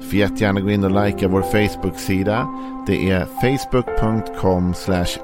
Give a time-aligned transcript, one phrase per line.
[0.00, 2.48] Du får jättegärna gå in och likea vår Facebook-sida.
[2.86, 4.74] Det är facebook.com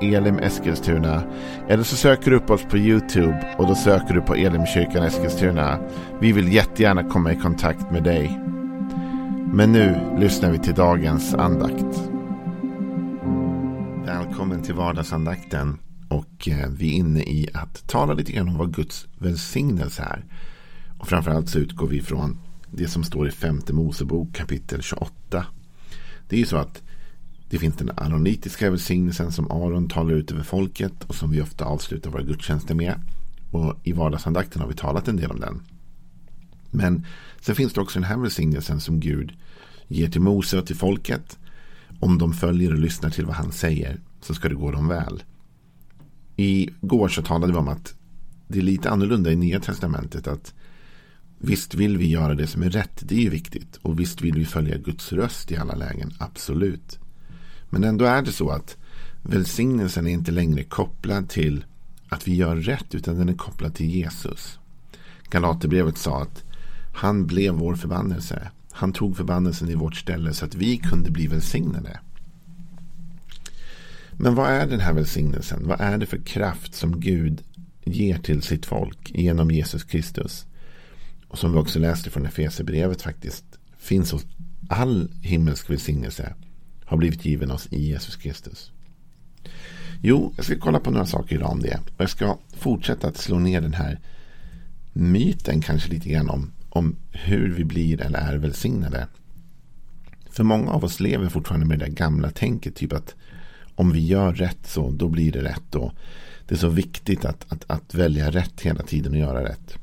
[0.01, 1.23] elimeskilstuna.
[1.69, 5.79] Eller så söker du upp oss på YouTube och då söker du på Elimkyrkan Eskilstuna.
[6.21, 8.41] Vi vill jättegärna komma i kontakt med dig.
[9.53, 12.11] Men nu lyssnar vi till dagens andakt.
[14.07, 15.79] Välkommen till vardagsandakten.
[16.09, 20.25] Och eh, vi är inne i att tala lite grann om vad Guds välsignelse är.
[20.99, 22.39] Och framförallt så utgår vi från
[22.77, 25.47] det som står i femte Mosebok kapitel 28.
[26.29, 26.83] Det är ju så att
[27.49, 31.65] det finns den aronitiska välsignelsen som Aron talar ut över folket och som vi ofta
[31.65, 33.01] avslutar våra gudstjänster med.
[33.51, 35.63] Och i vardagsandakten har vi talat en del om den.
[36.71, 37.07] Men
[37.41, 39.33] sen finns det också den här välsignelsen som Gud
[39.89, 41.39] ger till Mose och till folket.
[42.01, 45.23] Om de följer och lyssnar till vad han säger så ska det gå dem väl.
[46.37, 47.95] I går så talade vi om att
[48.49, 50.27] det är lite annorlunda i Nya Testamentet.
[50.27, 50.55] att
[51.47, 53.77] Visst vill vi göra det som är rätt, det är ju viktigt.
[53.83, 56.99] Och visst vill vi följa Guds röst i alla lägen, absolut.
[57.71, 58.77] Men ändå är det så att
[59.23, 61.65] välsignelsen är inte längre kopplad till
[62.09, 64.59] att vi gör rätt, utan den är kopplad till Jesus.
[65.31, 66.45] Galaterbrevet sa att
[66.95, 68.51] han blev vår förbannelse.
[68.73, 72.01] Han tog förbannelsen i vårt ställe så att vi kunde bli välsignade.
[74.13, 75.69] Men vad är den här välsignelsen?
[75.69, 77.43] Vad är det för kraft som Gud
[77.85, 80.47] ger till sitt folk genom Jesus Kristus?
[81.29, 83.45] Och som vi också läste från Efesierbrevet faktiskt
[83.79, 84.27] finns hos
[84.69, 86.35] all himmelsk välsignelse
[86.85, 88.73] har blivit given oss i Jesus Kristus.
[90.03, 91.81] Jo, jag ska kolla på några saker idag om det.
[91.97, 94.01] Och jag ska fortsätta att slå ner den här
[94.93, 99.07] myten kanske lite grann om, om hur vi blir eller är välsignade.
[100.31, 102.77] För många av oss lever fortfarande med det gamla tänket.
[102.77, 103.15] Typ att
[103.75, 105.75] om vi gör rätt så då blir det rätt.
[105.75, 105.93] Och
[106.49, 109.79] det är så viktigt att, att, att välja rätt hela tiden och göra rätt.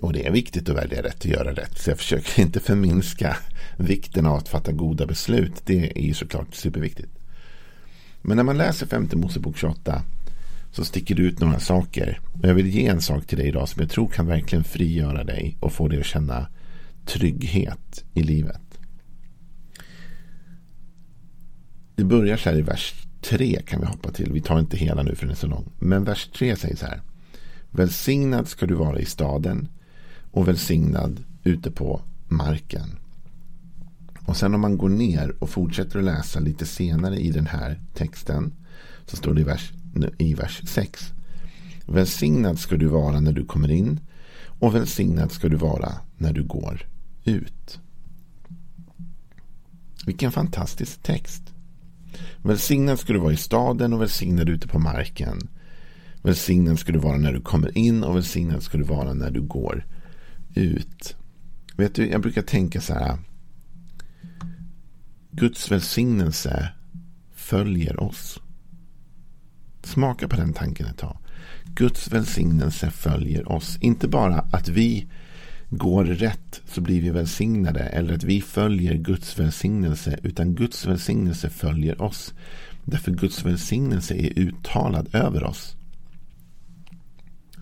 [0.00, 1.78] Och det är viktigt att välja rätt och göra rätt.
[1.78, 3.36] Så jag försöker inte förminska
[3.76, 5.62] vikten av att fatta goda beslut.
[5.64, 7.08] Det är ju såklart superviktigt.
[8.22, 10.02] Men när man läser femte Mosebok 28
[10.72, 12.20] så sticker det ut några saker.
[12.32, 15.24] Och jag vill ge en sak till dig idag som jag tror kan verkligen frigöra
[15.24, 16.48] dig och få dig att känna
[17.06, 18.60] trygghet i livet.
[21.96, 24.32] Det börjar så här i vers 3 kan vi hoppa till.
[24.32, 25.72] Vi tar inte hela nu för den är så lång.
[25.78, 27.00] Men vers 3 säger så här.
[27.70, 29.68] Välsignad ska du vara i staden
[30.30, 32.98] och välsignad ute på marken.
[34.26, 37.80] Och sen om man går ner och fortsätter att läsa lite senare i den här
[37.94, 38.52] texten
[39.06, 39.72] så står det i vers,
[40.18, 41.12] i vers 6.
[41.86, 44.00] Välsignad ska du vara när du kommer in
[44.58, 46.86] och välsignad ska du vara när du går
[47.24, 47.80] ut.
[50.06, 51.42] Vilken fantastisk text.
[52.42, 55.48] Välsignad ska du vara i staden och välsignad ute på marken.
[56.22, 59.40] Välsignad ska du vara när du kommer in och välsignad ska du vara när du
[59.40, 59.84] går
[60.54, 61.16] ut.
[61.76, 63.18] Vet du, jag brukar tänka så här.
[65.30, 66.68] Guds välsignelse
[67.34, 68.40] följer oss.
[69.82, 71.18] Smaka på den tanken ett tag.
[71.64, 73.78] Guds välsignelse följer oss.
[73.80, 75.06] Inte bara att vi
[75.70, 77.80] går rätt så blir vi välsignade.
[77.80, 80.18] Eller att vi följer Guds välsignelse.
[80.22, 82.34] Utan Guds välsignelse följer oss.
[82.84, 85.76] Därför Guds välsignelse är uttalad över oss.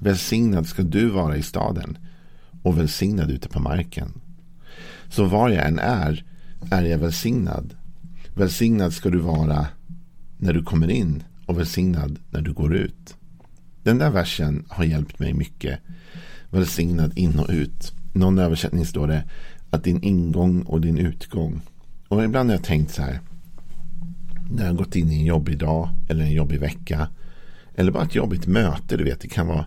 [0.01, 1.99] Välsignad ska du vara i staden
[2.67, 4.13] och välsignad ute på marken.
[5.09, 6.25] Så var jag än är,
[6.71, 7.75] är jag välsignad.
[8.35, 9.67] Välsignad ska du vara
[10.39, 13.17] när du kommer in och välsignad när du går ut.
[13.83, 15.81] Den där versen har hjälpt mig mycket.
[16.51, 17.93] Välsignad in och ut.
[18.13, 19.25] Någon översättning står det
[19.71, 21.61] att din ingång och din utgång.
[22.09, 23.21] Och ibland har jag tänkt så här.
[24.51, 27.09] När jag har gått in i en jobbig dag eller en jobbig vecka.
[27.75, 28.97] Eller bara ett jobbigt möte.
[28.97, 29.67] Du vet, det kan vara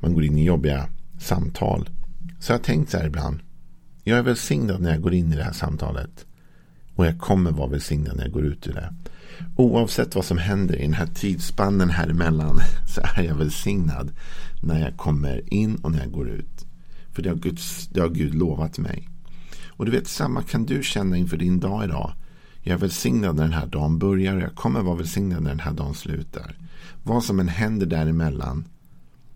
[0.00, 1.88] man går in i jobbiga samtal.
[2.38, 3.40] Så jag har tänkt så här ibland.
[4.04, 6.26] Jag är välsignad när jag går in i det här samtalet.
[6.94, 8.94] Och jag kommer vara välsignad när jag går ut ur det.
[9.56, 12.60] Oavsett vad som händer i den här tidsspannen här emellan
[12.94, 14.10] så är jag välsignad
[14.62, 16.66] när jag kommer in och när jag går ut.
[17.12, 19.08] För det har, Guds, det har Gud lovat mig.
[19.66, 22.12] Och du vet, samma kan du känna inför din dag idag.
[22.62, 25.60] Jag är välsignad när den här dagen börjar och jag kommer vara välsignad när den
[25.60, 26.56] här dagen slutar.
[27.02, 28.64] Vad som än händer däremellan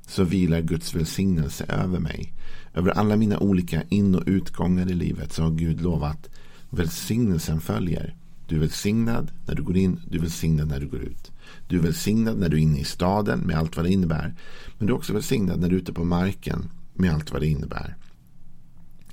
[0.07, 2.33] så vilar Guds välsignelse över mig.
[2.75, 6.29] Över alla mina olika in och utgångar i livet så har Gud lovat
[6.71, 8.17] välsignelsen följer.
[8.47, 11.33] Du är välsignad när du går in, du är välsignad när du går ut.
[11.69, 14.35] Du är välsignad när du är inne i staden med allt vad det innebär.
[14.79, 17.49] Men du är också välsignad när du är ute på marken med allt vad det
[17.49, 17.97] innebär.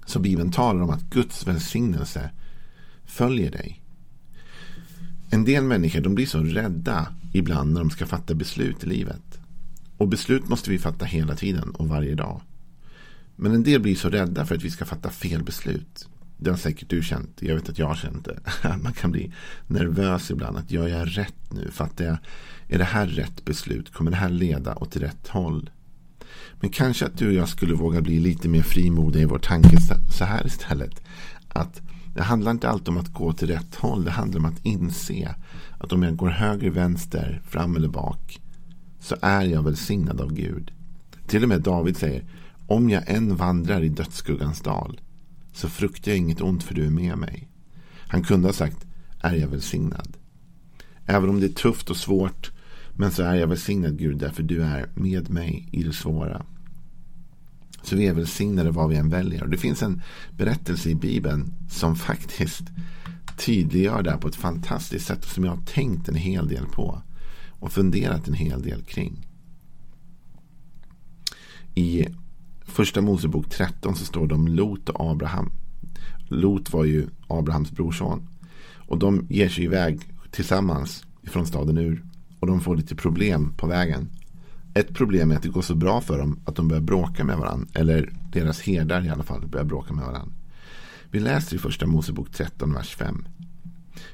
[0.06, 2.32] Så Bibeln talar om att Guds välsignelse
[3.06, 3.82] följer dig.
[5.30, 9.40] En del människor de blir så rädda ibland när de ska fatta beslut i livet.
[9.98, 12.42] Och beslut måste vi fatta hela tiden och varje dag.
[13.42, 16.08] Men en del blir så rädda för att vi ska fatta fel beslut.
[16.38, 17.38] Det har säkert du känt.
[17.40, 18.40] Jag vet att jag har känt det.
[18.84, 19.34] Man kan bli
[19.68, 20.58] nervös ibland.
[20.58, 21.72] Att gör jag rätt nu?
[21.72, 22.18] Fattar jag?
[22.68, 23.94] Är det här rätt beslut?
[23.94, 25.70] Kommer det här leda åt rätt håll?
[26.60, 29.78] Men kanske att du och jag skulle våga bli lite mer frimodiga i vår tanke
[30.18, 31.02] så här istället.
[31.48, 31.82] Att
[32.16, 34.04] det handlar inte alltid om att gå till rätt håll.
[34.04, 35.36] Det handlar om att inse
[35.78, 38.42] att om jag går höger, vänster, fram eller bak
[39.00, 40.72] så är jag välsignad av Gud.
[41.28, 42.24] Till och med David säger
[42.70, 45.02] om jag än vandrar i dödsskuggans dal
[45.54, 47.48] så fruktar jag inget ont för du är med mig.
[47.98, 48.86] Han kunde ha sagt
[49.20, 50.18] är jag välsignad.
[51.06, 52.52] Även om det är tufft och svårt
[52.94, 56.46] men så är jag välsignad Gud därför du är med mig i det svåra.
[57.84, 59.44] Så vi är välsignade vad vi än väljer.
[59.44, 60.02] Och det finns en
[60.38, 62.64] berättelse i Bibeln som faktiskt
[63.38, 67.02] tydliggör det här på ett fantastiskt sätt som jag har tänkt en hel del på
[67.60, 69.28] och funderat en hel del kring.
[71.76, 72.08] I
[72.70, 75.52] första Mosebok 13 så står det om Lot och Abraham.
[76.28, 78.28] Lot var ju Abrahams brorson.
[78.88, 80.00] Och de ger sig iväg
[80.32, 82.04] tillsammans från staden Ur.
[82.40, 84.10] Och de får lite problem på vägen.
[84.74, 87.38] Ett problem är att det går så bra för dem att de börjar bråka med
[87.38, 87.68] varandra.
[87.74, 90.34] Eller deras herdar i alla fall börjar bråka med varandra.
[91.12, 93.26] Vi läser i första Mosebok 13, vers 5.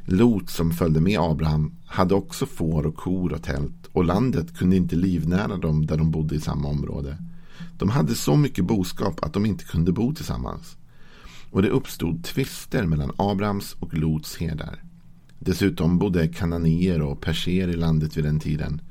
[0.06, 4.76] Lot som följde med Abraham hade också får och kor och tält och landet kunde
[4.76, 7.18] inte livnära dem där de bodde i samma område.
[7.78, 10.78] De hade så mycket boskap att de inte kunde bo tillsammans.
[11.52, 14.84] Och det uppstod tvister mellan Abrahams och Lots herdar.
[15.40, 18.82] Dessutom bodde kananier och perser i landet vid den tiden.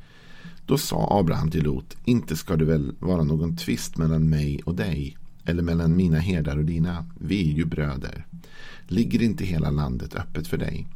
[0.66, 4.74] Då sa Abraham till Lot, inte ska det väl vara någon tvist mellan mig och
[4.74, 7.04] dig, eller mellan mina herdar och dina.
[7.20, 8.26] Vi är ju bröder.
[8.88, 10.86] Ligger inte hela landet öppet för dig?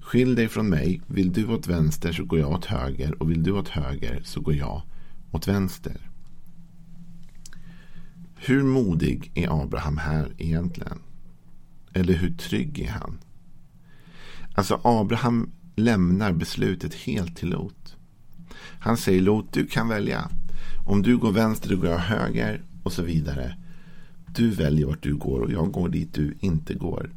[0.00, 3.42] Skilj dig från mig, vill du åt vänster så går jag åt höger och vill
[3.42, 4.82] du åt höger så går jag
[5.30, 6.07] åt vänster.
[8.40, 10.98] Hur modig är Abraham här egentligen?
[11.92, 13.18] Eller hur trygg är han?
[14.54, 17.96] Alltså Abraham lämnar beslutet helt till Lot.
[18.80, 20.30] Han säger Lot, du kan välja.
[20.86, 23.56] Om du går vänster, då går jag höger och så vidare.
[24.26, 27.10] Du väljer vart du går och jag går dit du inte går.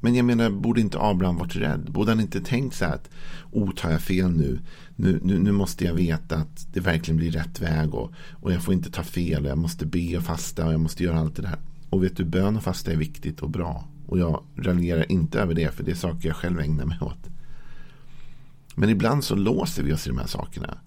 [0.00, 1.92] Men jag menar, borde inte Abraham varit rädd?
[1.92, 3.10] Borde han inte tänkt så här att,
[3.52, 4.60] oh, tar jag fel nu?
[4.96, 5.38] Nu, nu?
[5.38, 8.90] nu måste jag veta att det verkligen blir rätt väg och, och jag får inte
[8.90, 11.58] ta fel och jag måste be och fasta och jag måste göra allt det där.
[11.90, 13.88] Och vet du, bön och fasta är viktigt och bra.
[14.06, 17.30] Och jag raljerar inte över det, för det är saker jag själv ägnar mig åt.
[18.74, 20.78] Men ibland så låser vi oss i de här sakerna.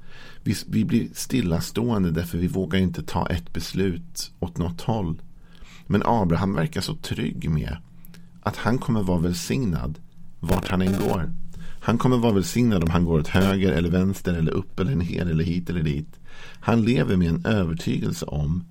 [0.43, 5.21] Vi, vi blir stillastående därför vi vågar inte ta ett beslut åt något håll.
[5.87, 7.77] Men Abraham verkar så trygg med
[8.49, 9.99] att han kommer vara välsignad
[10.39, 11.33] vart han än går.
[11.81, 15.21] Han kommer vara välsignad om han går åt höger eller vänster eller upp eller ner
[15.21, 16.19] eller hit eller dit.
[16.59, 18.63] Han lever med en övertygelse om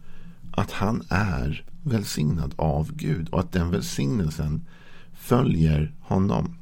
[0.52, 4.66] att han är välsignad av Gud och att den välsignelsen
[5.12, 6.56] följer honom.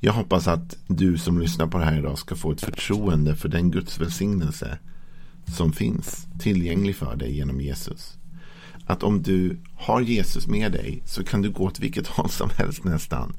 [0.00, 3.48] Jag hoppas att du som lyssnar på det här idag ska få ett förtroende för
[3.48, 4.78] den Guds välsignelse
[5.46, 8.17] som finns tillgänglig för dig genom Jesus.
[8.88, 12.50] Att om du har Jesus med dig så kan du gå åt vilket håll som
[12.56, 13.36] helst nästan.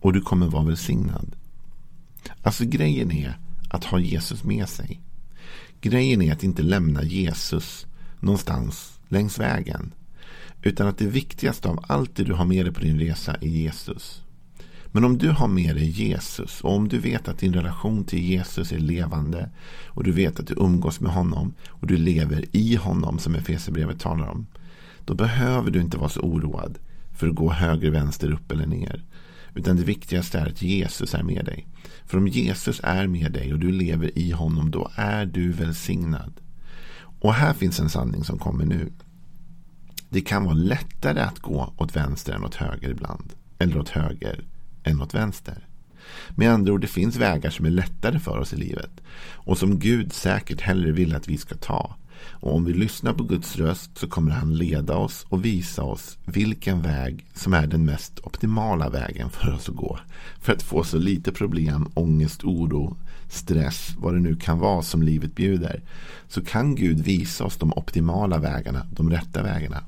[0.00, 1.36] Och du kommer vara välsignad.
[2.42, 3.38] Alltså grejen är
[3.70, 5.00] att ha Jesus med sig.
[5.80, 7.86] Grejen är att inte lämna Jesus
[8.20, 9.92] någonstans längs vägen.
[10.62, 13.48] Utan att det viktigaste av allt det du har med dig på din resa är
[13.48, 14.22] Jesus.
[14.96, 18.18] Men om du har med dig Jesus och om du vet att din relation till
[18.18, 19.50] Jesus är levande
[19.86, 24.00] och du vet att du umgås med honom och du lever i honom som Efesierbrevet
[24.00, 24.46] talar om.
[25.04, 26.78] Då behöver du inte vara så oroad
[27.12, 29.04] för att gå höger, vänster, upp eller ner.
[29.54, 31.66] Utan det viktigaste är att Jesus är med dig.
[32.06, 36.32] För om Jesus är med dig och du lever i honom då är du välsignad.
[37.20, 38.92] Och här finns en sanning som kommer nu.
[40.08, 43.32] Det kan vara lättare att gå åt vänster än åt höger ibland.
[43.58, 44.44] Eller åt höger
[44.86, 45.66] än åt vänster.
[46.30, 48.90] Med andra ord, det finns vägar som är lättare för oss i livet.
[49.32, 51.96] Och som Gud säkert hellre vill att vi ska ta.
[52.30, 56.18] Och om vi lyssnar på Guds röst så kommer han leda oss och visa oss
[56.24, 59.98] vilken väg som är den mest optimala vägen för oss att gå.
[60.40, 62.96] För att få så lite problem, ångest, oro,
[63.28, 65.82] stress, vad det nu kan vara som livet bjuder.
[66.28, 69.84] Så kan Gud visa oss de optimala vägarna, de rätta vägarna.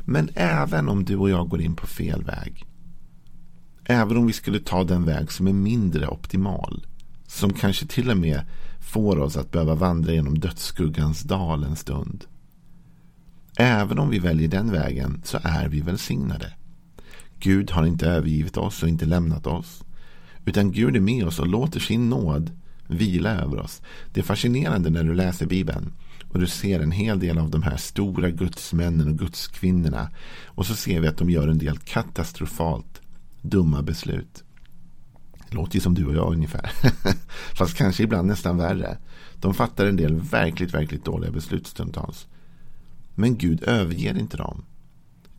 [0.00, 2.66] Men även om du och jag går in på fel väg
[3.84, 6.86] Även om vi skulle ta den väg som är mindre optimal.
[7.26, 8.40] Som kanske till och med
[8.80, 12.24] får oss att behöva vandra genom dödsskuggans dal en stund.
[13.56, 16.52] Även om vi väljer den vägen så är vi välsignade.
[17.38, 19.84] Gud har inte övergivit oss och inte lämnat oss.
[20.44, 22.50] Utan Gud är med oss och låter sin nåd
[22.86, 23.82] vila över oss.
[24.12, 25.92] Det är fascinerande när du läser Bibeln
[26.32, 30.10] och du ser en hel del av de här stora gudsmännen och gudskvinnorna.
[30.44, 33.00] Och så ser vi att de gör en del katastrofalt
[33.44, 34.44] dumma beslut.
[35.48, 36.72] Det låter ju som du och jag ungefär.
[37.54, 38.98] Fast kanske ibland nästan värre.
[39.34, 42.26] De fattar en del verkligt, verkligt dåliga beslut stundtals.
[43.14, 44.64] Men Gud överger inte dem.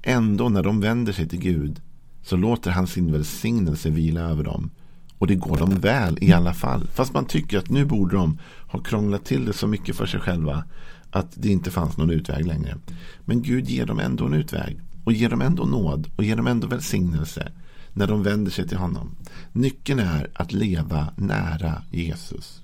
[0.01, 1.81] Ändå när de vänder sig till Gud
[2.21, 4.71] så låter han sin välsignelse vila över dem.
[5.17, 6.87] Och det går dem väl i alla fall.
[6.87, 10.19] Fast man tycker att nu borde de ha krånglat till det så mycket för sig
[10.19, 10.63] själva
[11.11, 12.77] att det inte fanns någon utväg längre.
[13.25, 14.79] Men Gud ger dem ändå en utväg.
[15.03, 17.51] Och ger dem ändå nåd och ger dem ändå välsignelse
[17.95, 19.15] när de vänder sig till honom.
[19.51, 22.61] Nyckeln är att leva nära Jesus.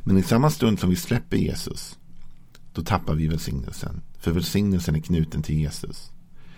[0.00, 1.98] Men i samma stund som vi släpper Jesus
[2.72, 4.00] då tappar vi välsignelsen.
[4.18, 6.10] För välsignelsen är knuten till Jesus.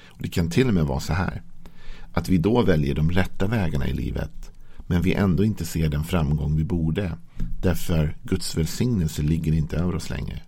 [0.07, 1.43] Och Det kan till och med vara så här.
[2.13, 4.51] Att vi då väljer de rätta vägarna i livet.
[4.87, 7.13] Men vi ändå inte ser den framgång vi borde.
[7.63, 10.43] Därför Guds välsignelse ligger inte över oss längre.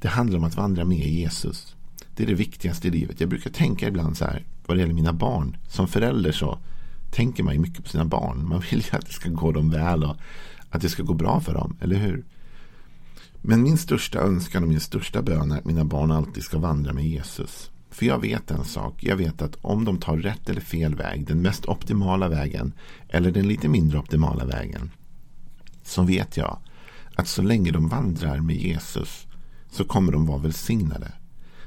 [0.00, 1.76] Det handlar om att vandra med Jesus.
[2.16, 3.20] Det är det viktigaste i livet.
[3.20, 4.44] Jag brukar tänka ibland så här.
[4.66, 5.56] Vad det gäller mina barn.
[5.68, 6.58] Som förälder så
[7.14, 8.48] tänker man ju mycket på sina barn.
[8.48, 10.16] Man vill ju att det ska gå dem väl och
[10.70, 11.76] att det ska gå bra för dem.
[11.80, 12.24] Eller hur?
[13.42, 16.92] Men min största önskan och min största bön är att mina barn alltid ska vandra
[16.92, 17.70] med Jesus.
[17.90, 19.04] För jag vet en sak.
[19.04, 22.72] Jag vet att om de tar rätt eller fel väg, den mest optimala vägen
[23.08, 24.90] eller den lite mindre optimala vägen.
[25.82, 26.58] Så vet jag
[27.14, 29.26] att så länge de vandrar med Jesus
[29.70, 31.12] så kommer de vara välsignade.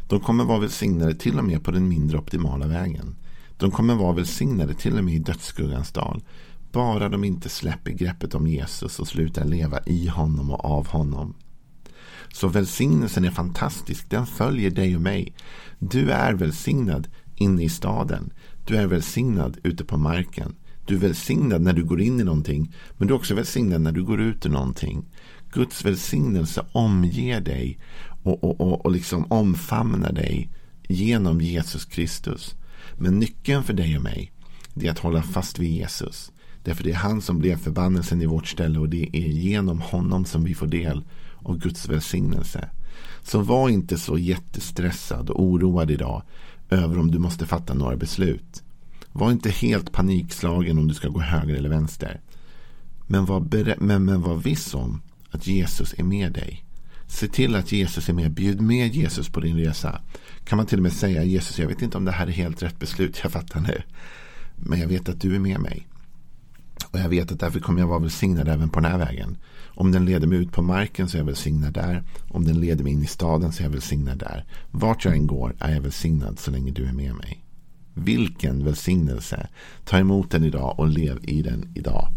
[0.08, 3.16] De kommer vara välsignade till och med på den mindre optimala vägen.
[3.58, 6.24] De kommer vara välsignade till och med i dödsskuggans dal.
[6.72, 11.36] Bara de inte släpper greppet om Jesus och slutar leva i honom och av honom.
[12.34, 14.10] Så välsignelsen är fantastisk.
[14.10, 15.34] Den följer dig och mig.
[15.80, 18.34] Du är välsignad inne i staden.
[18.68, 20.56] Du är välsignad ute på marken.
[20.86, 22.74] Du är välsignad när du går in i någonting.
[22.98, 25.06] Men du är också välsignad när du går ut ur någonting.
[25.52, 27.80] Guds välsignelse omger dig
[28.24, 30.50] och, och, och, och liksom omfamnar dig
[30.88, 32.56] genom Jesus Kristus.
[32.98, 34.32] Men nyckeln för dig och mig
[34.76, 36.32] är att hålla fast vid Jesus.
[36.64, 40.26] Därför det är han som blev förbannelsen i vårt ställe och det är genom honom
[40.26, 41.04] som vi får del
[41.44, 42.70] av Guds välsignelse.
[43.24, 46.24] Så var inte så jättestressad och oroad idag
[46.70, 48.64] över om du måste fatta några beslut.
[49.12, 52.22] Var inte helt panikslagen om du ska gå höger eller vänster.
[53.08, 53.40] Men var,
[53.80, 55.02] men, men var viss om
[55.32, 56.67] att Jesus är med dig.
[57.08, 58.32] Se till att Jesus är med.
[58.32, 60.02] Bjud med Jesus på din resa.
[60.44, 62.64] Kan man till och med säga Jesus, jag vet inte om det här är helt
[62.64, 63.82] rätt beslut jag fattar nu.
[64.56, 65.88] Men jag vet att du är med mig.
[66.92, 69.38] Och jag vet att därför kommer jag vara välsignad även på den här vägen.
[69.66, 72.04] Om den leder mig ut på marken så är jag välsignad där.
[72.30, 74.46] Om den leder mig in i staden så är jag välsignad där.
[74.72, 77.44] Vart jag än går är jag välsignad så länge du är med mig.
[77.94, 79.48] Vilken välsignelse.
[79.86, 82.08] Ta emot den idag och lev i den idag.